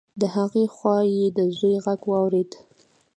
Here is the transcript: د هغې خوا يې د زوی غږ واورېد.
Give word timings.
د 0.19 0.21
هغې 0.35 0.65
خوا 0.75 0.97
يې 1.15 1.25
د 1.37 1.39
زوی 1.57 1.75
غږ 1.85 2.01
واورېد. 2.09 2.51